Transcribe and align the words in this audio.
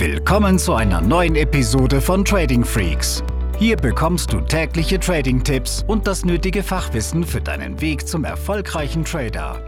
Willkommen 0.00 0.58
zu 0.58 0.72
einer 0.72 1.02
neuen 1.02 1.36
Episode 1.36 2.00
von 2.00 2.24
Trading 2.24 2.64
Freaks. 2.64 3.22
Hier 3.58 3.76
bekommst 3.76 4.32
du 4.32 4.40
tägliche 4.40 4.98
Trading-Tipps 4.98 5.84
und 5.86 6.06
das 6.06 6.24
nötige 6.24 6.62
Fachwissen 6.62 7.22
für 7.22 7.42
deinen 7.42 7.82
Weg 7.82 8.08
zum 8.08 8.24
erfolgreichen 8.24 9.04
Trader. 9.04 9.62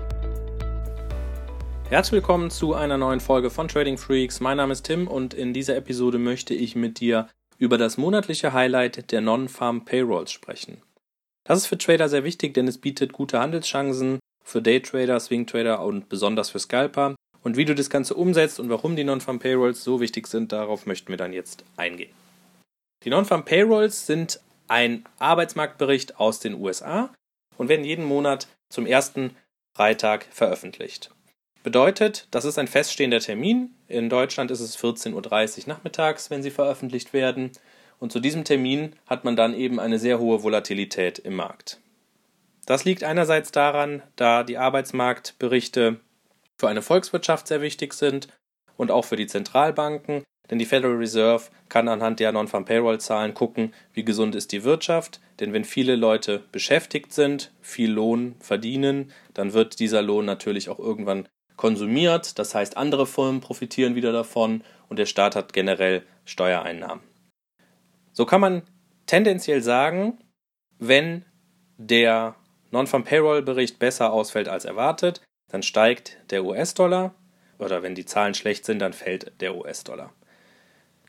Herzlich 1.91 2.13
willkommen 2.13 2.49
zu 2.49 2.73
einer 2.73 2.97
neuen 2.97 3.21
Folge 3.21 3.51
von 3.51 3.69
Trading 3.69 3.99
Freaks. 3.99 4.41
Mein 4.41 4.57
Name 4.57 4.73
ist 4.73 4.85
Tim 4.85 5.07
und 5.07 5.35
in 5.35 5.53
dieser 5.53 5.77
Episode 5.77 6.17
möchte 6.17 6.55
ich 6.55 6.77
mit 6.77 7.01
dir 7.01 7.29
über 7.59 7.77
das 7.77 7.99
monatliche 7.99 8.55
Highlight 8.55 9.13
der 9.13 9.21
Non-Farm 9.21 9.85
Payrolls 9.85 10.33
sprechen. 10.33 10.81
Das 11.45 11.59
ist 11.59 11.67
für 11.67 11.77
Trader 11.77 12.09
sehr 12.09 12.25
wichtig, 12.25 12.55
denn 12.55 12.67
es 12.67 12.79
bietet 12.79 13.13
gute 13.13 13.39
Handelschancen 13.39 14.19
für 14.43 14.63
Daytrader, 14.63 15.21
Swingtrader 15.21 15.85
und 15.85 16.09
besonders 16.09 16.49
für 16.49 16.59
Scalper. 16.59 17.17
Und 17.43 17.57
wie 17.57 17.65
du 17.65 17.75
das 17.75 17.91
Ganze 17.91 18.15
umsetzt 18.15 18.61
und 18.61 18.69
warum 18.69 18.97
die 18.97 19.05
Non-Farm 19.05 19.39
Payrolls 19.39 19.83
so 19.83 20.01
wichtig 20.01 20.27
sind, 20.27 20.53
darauf 20.53 20.87
möchten 20.87 21.09
wir 21.09 21.17
dann 21.17 21.33
jetzt 21.33 21.65
eingehen. 21.77 22.11
Die 23.05 23.11
Non-Farm 23.11 23.45
Payrolls 23.45 24.07
sind 24.07 24.41
ein 24.69 25.05
Arbeitsmarktbericht 25.19 26.19
aus 26.21 26.41
den 26.41 26.55
USA 26.55 27.13
und 27.57 27.69
werden 27.69 27.85
jeden 27.85 28.05
Monat 28.05 28.47
zum 28.69 28.87
ersten 28.87 29.37
Freitag 29.77 30.27
veröffentlicht. 30.31 31.11
Bedeutet, 31.63 32.27
das 32.31 32.45
ist 32.45 32.59
ein 32.59 32.69
feststehender 32.69 33.21
Termin. 33.21 33.75
In 33.87 34.09
Deutschland 34.09 34.51
ist 34.51 34.61
es 34.61 34.79
14.30 34.79 35.13
Uhr 35.13 35.69
nachmittags, 35.69 36.31
wenn 36.31 36.43
sie 36.43 36.51
veröffentlicht 36.51 37.13
werden. 37.13 37.53
Und 38.01 38.11
zu 38.11 38.19
diesem 38.19 38.45
Termin 38.45 38.97
hat 39.07 39.25
man 39.25 39.37
dann 39.37 39.55
eben 39.55 39.79
eine 39.79 39.99
sehr 39.99 40.19
hohe 40.19 40.43
Volatilität 40.43 41.21
im 41.21 41.37
Markt. 41.37 41.79
Das 42.67 42.85
liegt 42.85 43.05
einerseits 43.05 43.53
daran, 43.53 44.03
da 44.17 44.43
die 44.43 44.59
Arbeitsmarktberichte 44.59 46.01
für 46.63 46.69
eine 46.69 46.81
Volkswirtschaft 46.81 47.49
sehr 47.49 47.61
wichtig 47.61 47.93
sind 47.93 48.29
und 48.77 48.93
auch 48.93 49.05
für 49.05 49.17
die 49.17 49.27
Zentralbanken, 49.27 50.23
denn 50.49 50.61
die 50.61 50.65
Federal 50.65 50.95
Reserve 50.95 51.51
kann 51.69 51.89
anhand 51.89 52.21
der 52.21 52.31
Non-Farm 52.31 52.65
Payroll-Zahlen 52.65 53.35
gucken, 53.35 53.75
wie 53.93 54.05
gesund 54.05 54.37
ist 54.37 54.53
die 54.53 54.63
Wirtschaft. 54.63 55.21
Denn 55.41 55.53
wenn 55.53 55.65
viele 55.65 55.97
Leute 55.97 56.45
beschäftigt 56.53 57.13
sind, 57.13 57.51
viel 57.63 57.91
Lohn 57.91 58.37
verdienen, 58.39 59.11
dann 59.35 59.55
wird 59.55 59.81
dieser 59.81 60.03
Lohn 60.03 60.25
natürlich 60.25 60.69
auch 60.69 60.79
irgendwann 60.79 61.27
konsumiert. 61.57 62.39
Das 62.39 62.55
heißt, 62.55 62.77
andere 62.77 63.09
Firmen 63.09 63.41
profitieren 63.41 63.97
wieder 63.97 64.13
davon 64.13 64.63
und 64.89 65.01
der 65.01 65.07
Staat 65.07 65.35
hat 65.35 65.53
generell 65.53 66.07
Steuereinnahmen. 66.27 67.03
So 68.13 68.25
kann 68.25 68.41
man 68.41 68.63
tendenziell 69.07 69.63
sagen, 69.63 70.17
wenn 70.79 71.25
der 71.77 72.37
Non-Farm 72.71 73.03
Payroll-Bericht 73.03 73.81
besser 73.81 74.13
ausfällt 74.13 74.49
als 74.49 74.65
erwartet, 74.65 75.23
dann 75.53 75.63
steigt 75.63 76.17
der 76.31 76.45
US-Dollar 76.45 77.15
oder 77.59 77.83
wenn 77.83 77.95
die 77.95 78.07
Zahlen 78.07 78.35
schlecht 78.35 78.65
sind, 78.65 78.81
dann 78.81 78.93
fällt 78.93 79.41
der 79.41 79.55
US-Dollar. 79.55 80.13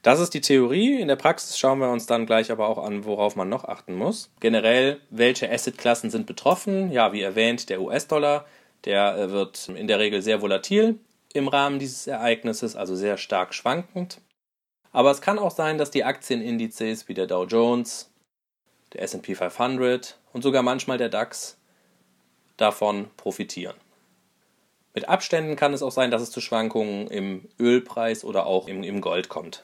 Das 0.03 0.19
ist 0.19 0.33
die 0.33 0.41
Theorie. 0.41 0.99
In 0.99 1.07
der 1.07 1.15
Praxis 1.15 1.57
schauen 1.57 1.79
wir 1.79 1.89
uns 1.89 2.05
dann 2.05 2.25
gleich 2.25 2.51
aber 2.51 2.67
auch 2.67 2.77
an, 2.77 3.05
worauf 3.05 3.37
man 3.37 3.47
noch 3.47 3.63
achten 3.63 3.95
muss. 3.95 4.29
Generell, 4.41 4.99
welche 5.09 5.49
Assetklassen 5.49 6.09
sind 6.09 6.27
betroffen? 6.27 6.91
Ja, 6.91 7.13
wie 7.13 7.21
erwähnt, 7.21 7.69
der 7.69 7.81
US-Dollar, 7.81 8.45
der 8.83 9.17
äh, 9.17 9.31
wird 9.31 9.69
in 9.69 9.87
der 9.87 9.99
Regel 9.99 10.21
sehr 10.21 10.41
volatil 10.41 10.99
im 11.33 11.47
Rahmen 11.47 11.79
dieses 11.79 12.05
Ereignisses, 12.05 12.75
also 12.75 12.95
sehr 12.95 13.17
stark 13.17 13.53
schwankend. 13.53 14.19
Aber 14.91 15.09
es 15.09 15.21
kann 15.21 15.39
auch 15.39 15.51
sein, 15.51 15.77
dass 15.77 15.89
die 15.89 16.03
Aktienindizes 16.03 17.07
wie 17.07 17.13
der 17.13 17.25
Dow 17.25 17.45
Jones, 17.45 18.11
der 18.91 19.01
SP 19.07 19.33
500 19.33 20.19
und 20.33 20.43
sogar 20.43 20.63
manchmal 20.63 20.97
der 20.97 21.09
DAX 21.09 21.57
davon 22.57 23.09
profitieren. 23.17 23.75
Mit 24.93 25.09
Abständen 25.09 25.55
kann 25.55 25.73
es 25.73 25.81
auch 25.81 25.91
sein, 25.91 26.11
dass 26.11 26.21
es 26.21 26.31
zu 26.31 26.39
Schwankungen 26.39 27.07
im 27.07 27.49
Ölpreis 27.59 28.23
oder 28.23 28.45
auch 28.45 28.67
im, 28.67 28.83
im 28.83 29.01
Gold 29.01 29.27
kommt. 29.27 29.63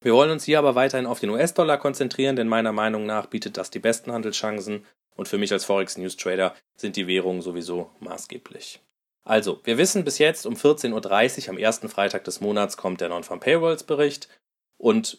Wir 0.00 0.14
wollen 0.14 0.32
uns 0.32 0.44
hier 0.44 0.58
aber 0.58 0.74
weiterhin 0.74 1.06
auf 1.06 1.20
den 1.20 1.30
US-Dollar 1.30 1.78
konzentrieren, 1.78 2.34
denn 2.34 2.48
meiner 2.48 2.72
Meinung 2.72 3.06
nach 3.06 3.26
bietet 3.26 3.56
das 3.56 3.70
die 3.70 3.78
besten 3.78 4.10
Handelschancen 4.12 4.84
und 5.14 5.28
für 5.28 5.38
mich 5.38 5.52
als 5.52 5.64
Forex 5.64 5.96
News 5.96 6.16
Trader 6.16 6.54
sind 6.76 6.96
die 6.96 7.06
Währungen 7.06 7.40
sowieso 7.40 7.90
maßgeblich. 8.00 8.80
Also, 9.24 9.60
wir 9.62 9.78
wissen 9.78 10.04
bis 10.04 10.18
jetzt 10.18 10.46
um 10.46 10.54
14.30 10.54 11.44
Uhr 11.44 11.50
am 11.50 11.58
ersten 11.58 11.88
Freitag 11.88 12.24
des 12.24 12.40
Monats 12.40 12.76
kommt 12.76 13.00
der 13.00 13.08
Non-Farm 13.08 13.38
Payrolls 13.38 13.84
Bericht 13.84 14.28
und 14.76 15.18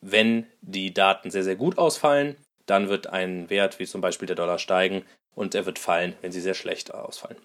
wenn 0.00 0.46
die 0.62 0.94
Daten 0.94 1.30
sehr, 1.30 1.44
sehr 1.44 1.56
gut 1.56 1.76
ausfallen, 1.76 2.36
dann 2.64 2.88
wird 2.88 3.08
ein 3.08 3.50
Wert 3.50 3.78
wie 3.78 3.86
zum 3.86 4.00
Beispiel 4.00 4.26
der 4.26 4.36
Dollar 4.36 4.58
steigen 4.58 5.04
und 5.34 5.54
er 5.54 5.66
wird 5.66 5.78
fallen, 5.78 6.14
wenn 6.22 6.32
sie 6.32 6.40
sehr 6.40 6.54
schlecht 6.54 6.94
ausfallen. 6.94 7.36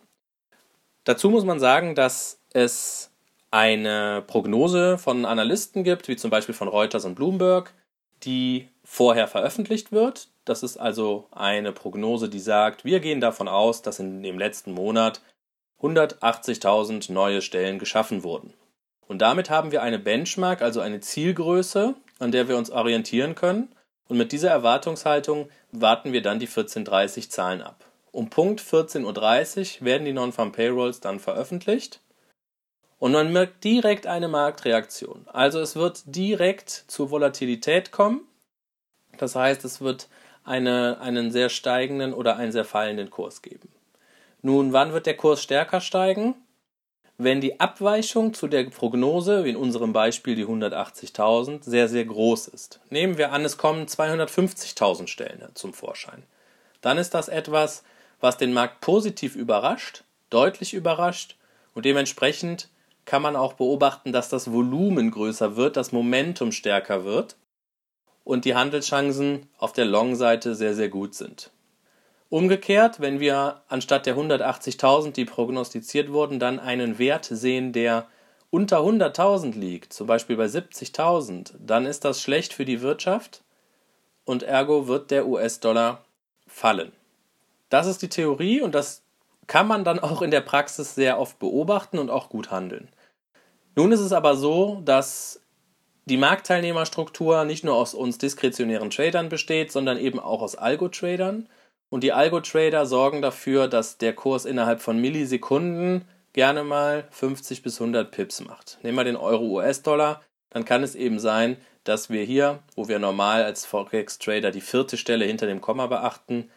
Dazu 1.05 1.29
muss 1.29 1.45
man 1.45 1.59
sagen, 1.59 1.95
dass 1.95 2.41
es 2.51 3.11
eine 3.51 4.23
Prognose 4.25 4.97
von 4.97 5.23
Analysten 5.23 5.83
gibt, 5.83 6.07
wie 6.07 6.17
zum 6.17 6.29
Beispiel 6.29 6.55
von 6.55 6.67
Reuters 6.67 7.05
und 7.05 7.15
Bloomberg, 7.15 7.73
die 8.23 8.67
vorher 8.83 9.27
veröffentlicht 9.27 9.91
wird. 9.91 10.27
Das 10.45 10.63
ist 10.63 10.77
also 10.77 11.27
eine 11.31 11.71
Prognose, 11.71 12.27
die 12.27 12.39
sagt, 12.39 12.85
wir 12.85 12.99
gehen 12.99 13.21
davon 13.21 13.47
aus, 13.47 13.81
dass 13.81 13.99
in 13.99 14.23
dem 14.23 14.37
letzten 14.37 14.73
Monat 14.73 15.21
180.000 15.81 17.11
neue 17.11 17.41
Stellen 17.41 17.79
geschaffen 17.79 18.23
wurden. 18.23 18.53
Und 19.07 19.21
damit 19.21 19.49
haben 19.49 19.71
wir 19.71 19.83
eine 19.83 19.99
Benchmark, 19.99 20.61
also 20.61 20.81
eine 20.81 20.99
Zielgröße, 20.99 21.93
an 22.19 22.31
der 22.31 22.47
wir 22.47 22.57
uns 22.57 22.71
orientieren 22.71 23.35
können. 23.35 23.69
Und 24.07 24.17
mit 24.17 24.31
dieser 24.31 24.49
Erwartungshaltung 24.49 25.49
warten 25.71 26.13
wir 26.13 26.21
dann 26.21 26.39
die 26.39 26.47
1430 26.47 27.29
Zahlen 27.29 27.61
ab. 27.61 27.84
Um 28.15 28.29
Punkt 28.29 28.61
14.30 28.61 29.81
Uhr 29.81 29.85
werden 29.85 30.05
die 30.05 30.13
Non-Farm 30.13 30.53
Payrolls 30.53 31.01
dann 31.01 31.19
veröffentlicht. 31.19 31.99
Und 32.97 33.11
man 33.11 33.33
merkt 33.33 33.65
direkt 33.65 34.07
eine 34.07 34.29
Marktreaktion. 34.29 35.27
Also 35.27 35.59
es 35.59 35.75
wird 35.75 36.03
direkt 36.05 36.85
zur 36.87 37.11
Volatilität 37.11 37.91
kommen. 37.91 38.21
Das 39.17 39.35
heißt, 39.35 39.65
es 39.65 39.81
wird 39.81 40.07
eine, 40.45 41.01
einen 41.01 41.29
sehr 41.29 41.49
steigenden 41.49 42.13
oder 42.13 42.37
einen 42.37 42.53
sehr 42.53 42.63
fallenden 42.63 43.09
Kurs 43.09 43.41
geben. 43.41 43.67
Nun, 44.41 44.71
wann 44.71 44.93
wird 44.93 45.07
der 45.07 45.17
Kurs 45.17 45.43
stärker 45.43 45.81
steigen? 45.81 46.35
Wenn 47.17 47.41
die 47.41 47.59
Abweichung 47.59 48.33
zu 48.33 48.47
der 48.47 48.63
Prognose, 48.63 49.43
wie 49.43 49.49
in 49.49 49.57
unserem 49.57 49.91
Beispiel 49.91 50.35
die 50.35 50.45
180.000, 50.45 51.63
sehr, 51.63 51.89
sehr 51.89 52.05
groß 52.05 52.47
ist. 52.47 52.79
Nehmen 52.89 53.17
wir 53.17 53.33
an, 53.33 53.43
es 53.43 53.57
kommen 53.57 53.87
250.000 53.87 55.07
Stellen 55.07 55.49
zum 55.53 55.73
Vorschein. 55.73 56.23
Dann 56.79 56.97
ist 56.97 57.13
das 57.13 57.27
etwas, 57.27 57.83
was 58.25 58.37
den 58.37 58.53
Markt 58.53 58.81
positiv 58.81 59.35
überrascht, 59.35 60.03
deutlich 60.31 60.73
überrascht 60.73 61.35
und 61.75 61.85
dementsprechend 61.85 62.69
kann 63.05 63.21
man 63.21 63.35
auch 63.35 63.53
beobachten, 63.53 64.11
dass 64.11 64.29
das 64.29 64.51
Volumen 64.51 65.11
größer 65.11 65.55
wird, 65.55 65.77
das 65.77 65.91
Momentum 65.91 66.51
stärker 66.51 67.05
wird 67.05 67.35
und 68.23 68.45
die 68.45 68.55
Handelschancen 68.55 69.47
auf 69.59 69.73
der 69.73 69.85
Long-Seite 69.85 70.55
sehr, 70.55 70.73
sehr 70.73 70.89
gut 70.89 71.13
sind. 71.13 71.51
Umgekehrt, 72.29 72.99
wenn 72.99 73.19
wir 73.19 73.61
anstatt 73.67 74.07
der 74.07 74.17
180.000, 74.17 75.11
die 75.11 75.25
prognostiziert 75.25 76.11
wurden, 76.11 76.39
dann 76.39 76.59
einen 76.59 76.97
Wert 76.97 77.25
sehen, 77.25 77.73
der 77.73 78.07
unter 78.49 78.79
100.000 78.79 79.53
liegt, 79.53 79.93
zum 79.93 80.07
Beispiel 80.07 80.35
bei 80.35 80.47
70.000, 80.47 81.53
dann 81.59 81.85
ist 81.85 82.03
das 82.03 82.23
schlecht 82.23 82.53
für 82.53 82.65
die 82.65 82.81
Wirtschaft 82.81 83.43
und 84.23 84.41
ergo 84.41 84.87
wird 84.87 85.11
der 85.11 85.27
US-Dollar 85.27 86.03
fallen. 86.47 86.91
Das 87.75 87.87
ist 87.87 88.01
die 88.01 88.07
Theorie 88.07 88.61
und 88.61 88.73
das 88.73 89.03
kann 89.47 89.67
man 89.67 89.83
dann 89.83 89.99
auch 89.99 90.21
in 90.21 90.31
der 90.31 90.39
Praxis 90.39 90.95
sehr 90.95 91.19
oft 91.19 91.39
beobachten 91.39 91.99
und 91.99 92.09
auch 92.09 92.29
gut 92.29 92.49
handeln. 92.49 92.87
Nun 93.75 93.91
ist 93.91 93.99
es 93.99 94.13
aber 94.13 94.37
so, 94.37 94.81
dass 94.85 95.41
die 96.05 96.15
Marktteilnehmerstruktur 96.15 97.43
nicht 97.43 97.65
nur 97.65 97.75
aus 97.75 97.93
uns 97.93 98.17
diskretionären 98.17 98.91
Tradern 98.91 99.27
besteht, 99.27 99.73
sondern 99.73 99.97
eben 99.97 100.21
auch 100.21 100.41
aus 100.41 100.55
Algo-Tradern 100.55 101.49
und 101.89 102.05
die 102.05 102.13
Algo-Trader 102.13 102.85
sorgen 102.85 103.21
dafür, 103.21 103.67
dass 103.67 103.97
der 103.97 104.15
Kurs 104.15 104.45
innerhalb 104.45 104.79
von 104.79 104.97
Millisekunden 105.01 106.05
gerne 106.31 106.63
mal 106.63 107.03
50 107.11 107.61
bis 107.61 107.81
100 107.81 108.09
Pips 108.09 108.39
macht. 108.39 108.77
Nehmen 108.83 108.97
wir 108.97 109.03
den 109.03 109.17
Euro-US-Dollar, 109.17 110.21
dann 110.49 110.63
kann 110.63 110.81
es 110.81 110.95
eben 110.95 111.19
sein, 111.19 111.57
dass 111.83 112.09
wir 112.09 112.23
hier, 112.23 112.59
wo 112.77 112.87
wir 112.87 112.99
normal 112.99 113.43
als 113.43 113.65
Forex-Trader 113.65 114.51
die 114.51 114.61
vierte 114.61 114.95
Stelle 114.95 115.25
hinter 115.25 115.45
dem 115.45 115.59
Komma 115.59 115.87
beachten, 115.87 116.49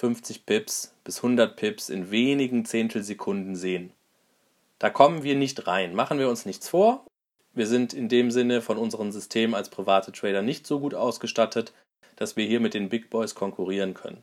50 0.00 0.46
Pips 0.46 0.94
bis 1.04 1.18
100 1.18 1.56
Pips 1.56 1.90
in 1.90 2.10
wenigen 2.10 2.64
Zehntelsekunden 2.64 3.54
sehen. 3.54 3.92
Da 4.78 4.88
kommen 4.88 5.24
wir 5.24 5.36
nicht 5.36 5.66
rein. 5.66 5.94
Machen 5.94 6.18
wir 6.18 6.30
uns 6.30 6.46
nichts 6.46 6.70
vor. 6.70 7.04
Wir 7.52 7.66
sind 7.66 7.92
in 7.92 8.08
dem 8.08 8.30
Sinne 8.30 8.62
von 8.62 8.78
unserem 8.78 9.12
System 9.12 9.52
als 9.52 9.68
private 9.68 10.10
Trader 10.10 10.40
nicht 10.40 10.66
so 10.66 10.80
gut 10.80 10.94
ausgestattet, 10.94 11.74
dass 12.16 12.34
wir 12.34 12.46
hier 12.46 12.60
mit 12.60 12.72
den 12.72 12.88
Big 12.88 13.10
Boys 13.10 13.34
konkurrieren 13.34 13.92
können. 13.92 14.22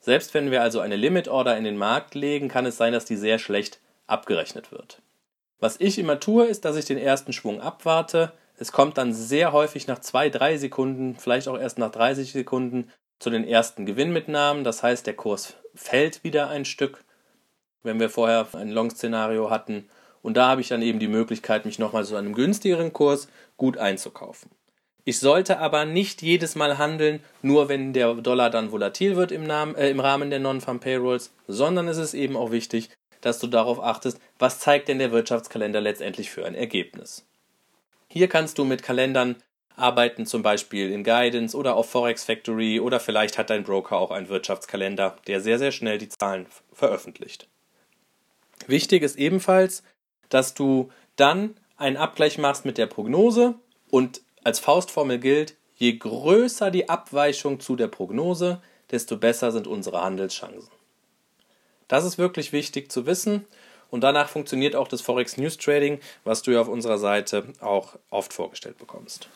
Selbst 0.00 0.34
wenn 0.34 0.50
wir 0.50 0.60
also 0.60 0.80
eine 0.80 0.96
Limit 0.96 1.28
Order 1.28 1.56
in 1.56 1.62
den 1.62 1.76
Markt 1.76 2.16
legen, 2.16 2.48
kann 2.48 2.66
es 2.66 2.76
sein, 2.76 2.92
dass 2.92 3.04
die 3.04 3.16
sehr 3.16 3.38
schlecht 3.38 3.78
abgerechnet 4.08 4.72
wird. 4.72 5.00
Was 5.60 5.78
ich 5.78 6.00
immer 6.00 6.18
tue, 6.18 6.46
ist, 6.46 6.64
dass 6.64 6.74
ich 6.74 6.84
den 6.84 6.98
ersten 6.98 7.32
Schwung 7.32 7.60
abwarte. 7.60 8.32
Es 8.58 8.72
kommt 8.72 8.98
dann 8.98 9.14
sehr 9.14 9.52
häufig 9.52 9.86
nach 9.86 10.00
zwei, 10.00 10.30
drei 10.30 10.56
Sekunden, 10.56 11.14
vielleicht 11.16 11.46
auch 11.46 11.58
erst 11.58 11.78
nach 11.78 11.92
30 11.92 12.32
Sekunden 12.32 12.90
zu 13.18 13.30
den 13.30 13.46
ersten 13.46 13.86
Gewinnmitnahmen. 13.86 14.64
Das 14.64 14.82
heißt, 14.82 15.06
der 15.06 15.14
Kurs 15.14 15.54
fällt 15.74 16.24
wieder 16.24 16.48
ein 16.48 16.64
Stück, 16.64 17.04
wenn 17.82 18.00
wir 18.00 18.10
vorher 18.10 18.46
ein 18.52 18.70
Long-Szenario 18.70 19.50
hatten. 19.50 19.88
und 20.22 20.36
da 20.36 20.48
habe 20.48 20.60
ich 20.60 20.68
dann 20.68 20.82
eben 20.82 20.98
die 20.98 21.06
Möglichkeit, 21.08 21.64
mich 21.64 21.78
nochmal 21.78 22.04
zu 22.04 22.16
einem 22.16 22.34
günstigeren 22.34 22.92
Kurs 22.92 23.28
gut 23.56 23.78
einzukaufen. 23.78 24.50
Ich 25.04 25.20
sollte 25.20 25.60
aber 25.60 25.84
nicht 25.84 26.20
jedes 26.20 26.56
Mal 26.56 26.78
handeln, 26.78 27.20
nur 27.40 27.68
wenn 27.68 27.92
der 27.92 28.12
Dollar 28.14 28.50
dann 28.50 28.72
volatil 28.72 29.14
wird 29.14 29.30
im, 29.30 29.44
Namen, 29.44 29.76
äh, 29.76 29.88
im 29.88 30.00
Rahmen 30.00 30.30
der 30.30 30.40
Non-Farm 30.40 30.80
Payrolls, 30.80 31.32
sondern 31.46 31.86
es 31.86 31.96
ist 31.96 32.12
eben 32.12 32.36
auch 32.36 32.50
wichtig, 32.50 32.90
dass 33.20 33.38
du 33.38 33.46
darauf 33.46 33.80
achtest, 33.80 34.18
was 34.40 34.58
zeigt 34.58 34.88
denn 34.88 34.98
der 34.98 35.12
Wirtschaftskalender 35.12 35.80
letztendlich 35.80 36.30
für 36.30 36.44
ein 36.44 36.56
Ergebnis. 36.56 37.24
Hier 38.08 38.28
kannst 38.28 38.58
du 38.58 38.64
mit 38.64 38.82
Kalendern 38.82 39.36
arbeiten, 39.76 40.26
zum 40.26 40.42
Beispiel 40.42 40.90
in 40.90 41.04
Guidance 41.04 41.56
oder 41.56 41.76
auf 41.76 41.90
Forex 41.90 42.24
Factory 42.24 42.80
oder 42.80 42.98
vielleicht 42.98 43.38
hat 43.38 43.50
dein 43.50 43.62
Broker 43.62 43.98
auch 43.98 44.10
einen 44.10 44.28
Wirtschaftskalender, 44.28 45.16
der 45.26 45.40
sehr, 45.40 45.58
sehr 45.58 45.72
schnell 45.72 45.98
die 45.98 46.08
Zahlen 46.08 46.46
veröffentlicht. 46.72 47.46
Wichtig 48.66 49.02
ist 49.02 49.16
ebenfalls, 49.16 49.82
dass 50.28 50.54
du 50.54 50.90
dann 51.16 51.56
einen 51.76 51.96
Abgleich 51.96 52.38
machst 52.38 52.64
mit 52.64 52.78
der 52.78 52.86
Prognose 52.86 53.54
und 53.90 54.22
als 54.44 54.58
Faustformel 54.58 55.18
gilt, 55.18 55.56
je 55.76 55.96
größer 55.96 56.70
die 56.70 56.88
Abweichung 56.88 57.60
zu 57.60 57.76
der 57.76 57.88
Prognose, 57.88 58.62
desto 58.90 59.16
besser 59.16 59.52
sind 59.52 59.66
unsere 59.66 60.02
Handelschancen. 60.02 60.70
Das 61.88 62.04
ist 62.04 62.18
wirklich 62.18 62.52
wichtig 62.52 62.90
zu 62.90 63.06
wissen 63.06 63.44
und 63.90 64.00
danach 64.00 64.28
funktioniert 64.28 64.74
auch 64.74 64.88
das 64.88 65.02
Forex 65.02 65.36
News 65.36 65.58
Trading, 65.58 66.00
was 66.24 66.42
du 66.42 66.52
ja 66.52 66.60
auf 66.60 66.68
unserer 66.68 66.98
Seite 66.98 67.44
auch 67.60 67.96
oft 68.10 68.32
vorgestellt 68.32 68.78
bekommst. 68.78 69.28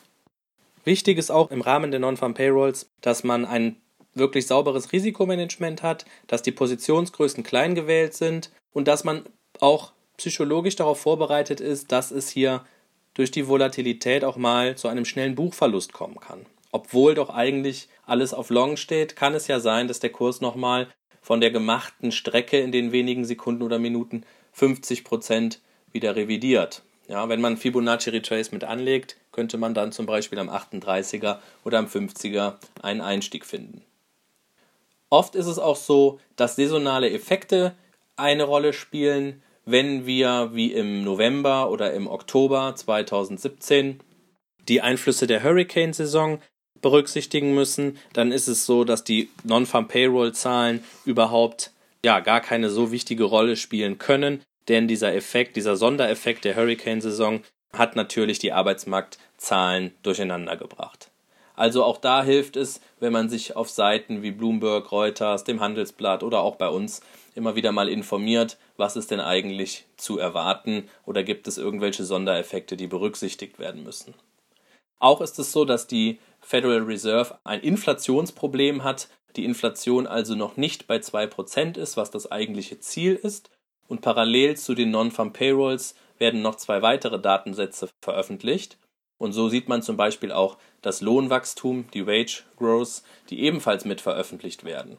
Wichtig 0.83 1.17
ist 1.17 1.31
auch 1.31 1.51
im 1.51 1.61
Rahmen 1.61 1.91
der 1.91 1.99
Non-Farm 1.99 2.33
Payrolls, 2.33 2.89
dass 3.01 3.23
man 3.23 3.45
ein 3.45 3.77
wirklich 4.13 4.47
sauberes 4.47 4.91
Risikomanagement 4.91 5.83
hat, 5.83 6.05
dass 6.27 6.41
die 6.41 6.51
Positionsgrößen 6.51 7.43
klein 7.43 7.75
gewählt 7.75 8.13
sind 8.13 8.51
und 8.73 8.87
dass 8.87 9.03
man 9.03 9.23
auch 9.59 9.93
psychologisch 10.17 10.75
darauf 10.75 10.99
vorbereitet 10.99 11.61
ist, 11.61 11.91
dass 11.91 12.11
es 12.11 12.29
hier 12.29 12.65
durch 13.13 13.31
die 13.31 13.47
Volatilität 13.47 14.23
auch 14.23 14.37
mal 14.37 14.75
zu 14.75 14.87
einem 14.87 15.05
schnellen 15.05 15.35
Buchverlust 15.35 15.93
kommen 15.93 16.19
kann. 16.19 16.45
Obwohl 16.71 17.15
doch 17.15 17.29
eigentlich 17.29 17.89
alles 18.05 18.33
auf 18.33 18.49
Long 18.49 18.77
steht, 18.77 19.15
kann 19.15 19.33
es 19.33 19.47
ja 19.47 19.59
sein, 19.59 19.87
dass 19.87 19.99
der 19.99 20.11
Kurs 20.11 20.41
nochmal 20.41 20.87
von 21.21 21.41
der 21.41 21.51
gemachten 21.51 22.11
Strecke 22.11 22.59
in 22.59 22.71
den 22.71 22.91
wenigen 22.91 23.25
Sekunden 23.25 23.63
oder 23.63 23.79
Minuten 23.79 24.23
50 24.53 25.03
Prozent 25.03 25.59
wieder 25.91 26.15
revidiert. 26.15 26.83
Ja, 27.07 27.27
wenn 27.29 27.41
man 27.41 27.57
Fibonacci 27.57 28.09
Retracement 28.09 28.63
anlegt, 28.63 29.17
könnte 29.31 29.57
man 29.57 29.73
dann 29.73 29.91
zum 29.91 30.05
Beispiel 30.05 30.39
am 30.39 30.49
38er 30.49 31.37
oder 31.63 31.79
am 31.79 31.85
50er 31.85 32.55
einen 32.81 33.01
Einstieg 33.01 33.45
finden. 33.45 33.83
Oft 35.09 35.35
ist 35.35 35.47
es 35.47 35.59
auch 35.59 35.75
so, 35.75 36.19
dass 36.35 36.55
saisonale 36.55 37.11
Effekte 37.11 37.75
eine 38.15 38.43
Rolle 38.43 38.73
spielen, 38.73 39.41
wenn 39.65 40.05
wir 40.05 40.51
wie 40.53 40.71
im 40.71 41.03
November 41.03 41.69
oder 41.69 41.93
im 41.93 42.07
Oktober 42.07 42.73
2017 42.75 43.99
die 44.67 44.81
Einflüsse 44.81 45.27
der 45.27 45.43
Hurricane-Saison 45.43 46.39
berücksichtigen 46.81 47.53
müssen, 47.53 47.97
dann 48.13 48.31
ist 48.31 48.47
es 48.47 48.65
so, 48.65 48.83
dass 48.83 49.03
die 49.03 49.29
Non-Farm 49.43 49.87
Payroll-Zahlen 49.87 50.83
überhaupt 51.05 51.71
ja 52.03 52.19
gar 52.19 52.41
keine 52.41 52.69
so 52.69 52.91
wichtige 52.91 53.25
Rolle 53.25 53.55
spielen 53.55 53.97
können, 53.97 54.41
denn 54.67 54.87
dieser 54.87 55.13
Effekt, 55.13 55.55
dieser 55.55 55.75
Sondereffekt 55.75 56.45
der 56.45 56.55
Hurricane-Saison 56.55 57.41
hat 57.73 57.95
natürlich 57.95 58.39
die 58.39 58.51
Arbeitsmarktzahlen 58.51 59.93
durcheinander 60.03 60.57
gebracht. 60.57 61.11
Also 61.55 61.83
auch 61.83 61.97
da 61.97 62.23
hilft 62.23 62.55
es, 62.55 62.81
wenn 62.99 63.13
man 63.13 63.29
sich 63.29 63.55
auf 63.55 63.69
Seiten 63.69 64.23
wie 64.23 64.31
Bloomberg, 64.31 64.91
Reuters, 64.91 65.43
dem 65.43 65.59
Handelsblatt 65.59 66.23
oder 66.23 66.41
auch 66.41 66.55
bei 66.55 66.69
uns 66.69 67.01
immer 67.35 67.55
wieder 67.55 67.71
mal 67.71 67.89
informiert, 67.89 68.57
was 68.77 68.95
ist 68.95 69.11
denn 69.11 69.19
eigentlich 69.19 69.85
zu 69.95 70.17
erwarten 70.17 70.89
oder 71.05 71.23
gibt 71.23 71.47
es 71.47 71.57
irgendwelche 71.57 72.03
Sondereffekte, 72.03 72.77
die 72.77 72.87
berücksichtigt 72.87 73.59
werden 73.59 73.83
müssen. 73.83 74.13
Auch 74.99 75.21
ist 75.21 75.39
es 75.39 75.51
so, 75.51 75.65
dass 75.65 75.87
die 75.87 76.19
Federal 76.41 76.83
Reserve 76.83 77.37
ein 77.43 77.61
Inflationsproblem 77.61 78.83
hat, 78.83 79.09
die 79.35 79.45
Inflation 79.45 80.07
also 80.07 80.35
noch 80.35 80.57
nicht 80.57 80.87
bei 80.87 80.97
2% 80.97 81.77
ist, 81.77 81.97
was 81.97 82.11
das 82.11 82.31
eigentliche 82.31 82.79
Ziel 82.79 83.15
ist, 83.15 83.49
und 83.87 84.01
parallel 84.01 84.57
zu 84.57 84.73
den 84.73 84.91
Non-Farm 84.91 85.33
Payrolls 85.33 85.95
werden 86.21 86.41
noch 86.41 86.55
zwei 86.55 86.81
weitere 86.81 87.19
Datensätze 87.19 87.89
veröffentlicht. 88.01 88.77
Und 89.17 89.33
so 89.33 89.49
sieht 89.49 89.67
man 89.67 89.81
zum 89.81 89.97
Beispiel 89.97 90.31
auch 90.31 90.57
das 90.81 91.01
Lohnwachstum, 91.01 91.85
die 91.93 92.07
Wage 92.07 92.43
Growth, 92.55 93.03
die 93.29 93.41
ebenfalls 93.41 93.83
mit 93.83 93.99
veröffentlicht 93.99 94.63
werden. 94.63 94.97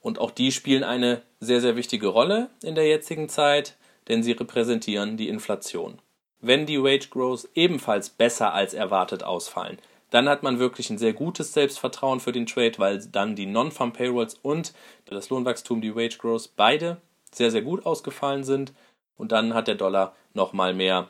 Und 0.00 0.18
auch 0.18 0.30
die 0.30 0.52
spielen 0.52 0.84
eine 0.84 1.22
sehr, 1.40 1.60
sehr 1.60 1.76
wichtige 1.76 2.08
Rolle 2.08 2.50
in 2.62 2.74
der 2.74 2.86
jetzigen 2.86 3.28
Zeit, 3.28 3.76
denn 4.08 4.22
sie 4.22 4.32
repräsentieren 4.32 5.16
die 5.16 5.28
Inflation. 5.28 6.00
Wenn 6.40 6.66
die 6.66 6.82
Wage 6.82 7.08
Growth 7.08 7.48
ebenfalls 7.54 8.10
besser 8.10 8.52
als 8.52 8.74
erwartet 8.74 9.24
ausfallen, 9.24 9.78
dann 10.10 10.28
hat 10.28 10.42
man 10.42 10.58
wirklich 10.58 10.88
ein 10.90 10.98
sehr 10.98 11.12
gutes 11.12 11.52
Selbstvertrauen 11.52 12.20
für 12.20 12.32
den 12.32 12.46
Trade, 12.46 12.78
weil 12.78 12.98
dann 13.06 13.36
die 13.36 13.46
Non-Farm 13.46 13.92
Payrolls 13.92 14.34
und 14.34 14.72
das 15.04 15.30
Lohnwachstum, 15.30 15.80
die 15.80 15.94
Wage 15.94 16.18
Growth, 16.18 16.50
beide 16.56 17.00
sehr, 17.32 17.50
sehr 17.50 17.62
gut 17.62 17.84
ausgefallen 17.84 18.44
sind. 18.44 18.72
Und 19.18 19.32
dann 19.32 19.52
hat 19.52 19.68
der 19.68 19.74
Dollar 19.74 20.14
nochmal 20.32 20.72
mehr 20.72 21.08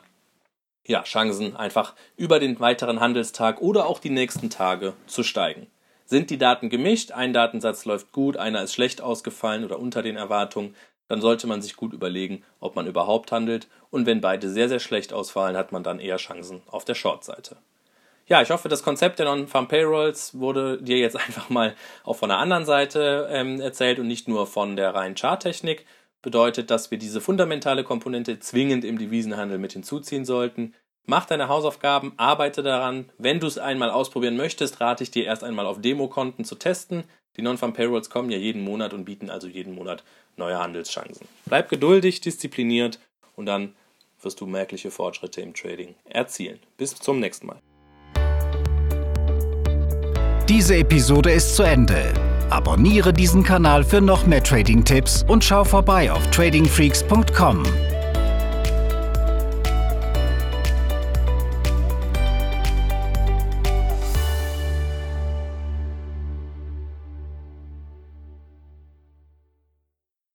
ja, 0.85 1.03
Chancen, 1.03 1.55
einfach 1.55 1.93
über 2.17 2.39
den 2.39 2.59
weiteren 2.59 2.99
Handelstag 2.99 3.61
oder 3.61 3.85
auch 3.85 3.99
die 3.99 4.09
nächsten 4.09 4.49
Tage 4.49 4.93
zu 5.07 5.23
steigen. 5.23 5.67
Sind 6.05 6.31
die 6.31 6.39
Daten 6.39 6.69
gemischt, 6.69 7.11
ein 7.11 7.33
Datensatz 7.33 7.85
läuft 7.85 8.11
gut, 8.11 8.35
einer 8.35 8.63
ist 8.63 8.73
schlecht 8.73 8.99
ausgefallen 8.99 9.63
oder 9.63 9.79
unter 9.79 10.01
den 10.01 10.17
Erwartungen, 10.17 10.75
dann 11.07 11.21
sollte 11.21 11.47
man 11.47 11.61
sich 11.61 11.75
gut 11.75 11.93
überlegen, 11.93 12.43
ob 12.59 12.75
man 12.75 12.87
überhaupt 12.87 13.31
handelt. 13.31 13.67
Und 13.89 14.05
wenn 14.05 14.21
beide 14.21 14.49
sehr, 14.49 14.69
sehr 14.69 14.79
schlecht 14.79 15.11
ausfallen, 15.11 15.57
hat 15.57 15.71
man 15.71 15.83
dann 15.83 15.99
eher 15.99 16.17
Chancen 16.17 16.61
auf 16.67 16.85
der 16.85 16.95
Short-Seite. 16.95 17.57
Ja, 18.27 18.43
ich 18.43 18.51
hoffe, 18.51 18.69
das 18.69 18.83
Konzept 18.83 19.17
der 19.17 19.25
Non-Farm 19.25 19.67
Payrolls 19.67 20.39
wurde 20.39 20.79
dir 20.79 20.99
jetzt 20.99 21.15
einfach 21.27 21.49
mal 21.49 21.75
auch 22.03 22.15
von 22.15 22.29
der 22.29 22.37
anderen 22.37 22.63
Seite 22.63 23.27
ähm, 23.31 23.59
erzählt 23.59 23.99
und 23.99 24.07
nicht 24.07 24.27
nur 24.27 24.45
von 24.45 24.75
der 24.75 24.93
reinen 24.93 25.15
Charttechnik. 25.15 25.85
Bedeutet, 26.21 26.69
dass 26.69 26.91
wir 26.91 26.97
diese 26.97 27.21
fundamentale 27.21 27.83
Komponente 27.83 28.39
zwingend 28.39 28.83
im 28.83 28.97
Devisenhandel 28.97 29.57
mit 29.57 29.73
hinzuziehen 29.73 30.25
sollten. 30.25 30.73
Mach 31.05 31.25
deine 31.25 31.47
Hausaufgaben, 31.47 32.13
arbeite 32.17 32.61
daran. 32.61 33.09
Wenn 33.17 33.39
du 33.39 33.47
es 33.47 33.57
einmal 33.57 33.89
ausprobieren 33.89 34.35
möchtest, 34.35 34.81
rate 34.81 35.03
ich 35.03 35.11
dir 35.11 35.25
erst 35.25 35.43
einmal 35.43 35.65
auf 35.65 35.81
Demokonten 35.81 36.45
zu 36.45 36.55
testen. 36.55 37.03
Die 37.37 37.41
Non-Farm 37.41 37.73
Payrolls 37.73 38.09
kommen 38.09 38.29
ja 38.29 38.37
jeden 38.37 38.61
Monat 38.61 38.93
und 38.93 39.05
bieten 39.05 39.29
also 39.29 39.47
jeden 39.47 39.73
Monat 39.73 40.03
neue 40.35 40.59
Handelschancen. 40.59 41.27
Bleib 41.45 41.69
geduldig, 41.69 42.21
diszipliniert 42.21 42.99
und 43.35 43.45
dann 43.45 43.75
wirst 44.21 44.41
du 44.41 44.45
merkliche 44.45 44.91
Fortschritte 44.91 45.41
im 45.41 45.53
Trading 45.53 45.95
erzielen. 46.03 46.59
Bis 46.77 46.95
zum 46.95 47.19
nächsten 47.19 47.47
Mal. 47.47 47.59
Diese 50.49 50.75
Episode 50.75 51.31
ist 51.31 51.55
zu 51.55 51.63
Ende. 51.63 52.11
Abonniere 52.49 53.13
diesen 53.13 53.43
Kanal 53.43 53.83
für 53.83 54.01
noch 54.01 54.25
mehr 54.25 54.43
Trading-Tipps 54.43 55.23
und 55.27 55.43
schau 55.43 55.63
vorbei 55.63 56.11
auf 56.11 56.25
tradingfreaks.com. 56.31 57.63